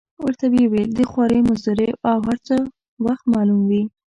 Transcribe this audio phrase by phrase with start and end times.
[0.23, 2.55] ورته ویې ویل: د خوارۍ مزدورۍ او هر څه
[3.05, 3.83] وخت معلوم وي.